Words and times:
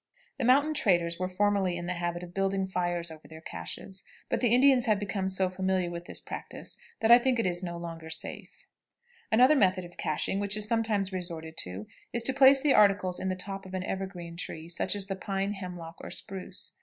The 0.39 0.45
mountain 0.45 0.73
traders 0.73 1.19
were 1.19 1.27
formerly 1.29 1.77
in 1.77 1.85
the 1.85 1.93
habit 1.93 2.23
of 2.23 2.33
building 2.33 2.65
fires 2.65 3.11
over 3.11 3.27
their 3.27 3.39
cachés, 3.39 4.01
but 4.29 4.41
the 4.41 4.47
Indians 4.47 4.87
have 4.87 4.97
become 4.97 5.29
so 5.29 5.47
familiar 5.47 5.91
with 5.91 6.05
this 6.05 6.19
practice 6.19 6.75
that 7.01 7.11
I 7.11 7.17
should 7.17 7.23
think 7.25 7.37
it 7.39 7.55
no 7.63 7.77
longer 7.77 8.09
safe. 8.09 8.65
Another 9.31 9.55
method 9.55 9.85
of 9.85 9.97
caching 9.97 10.39
which 10.39 10.57
is 10.57 10.67
sometimes 10.67 11.13
resorted 11.13 11.55
to 11.57 11.85
is 12.13 12.23
to 12.23 12.33
place 12.33 12.61
the 12.61 12.73
articles 12.73 13.19
in 13.19 13.27
the 13.27 13.35
top 13.35 13.63
of 13.67 13.75
an 13.75 13.83
evergreen 13.85 14.37
tree, 14.37 14.67
such 14.67 14.95
as 14.95 15.05
the 15.05 15.15
pine, 15.15 15.53
hemlock, 15.53 15.97
or 16.03 16.09
spruce. 16.09 16.73